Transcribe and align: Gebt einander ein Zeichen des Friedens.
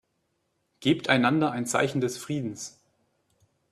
Gebt 0.79 1.09
einander 1.09 1.51
ein 1.51 1.67
Zeichen 1.67 2.01
des 2.01 2.17
Friedens. 2.17 2.79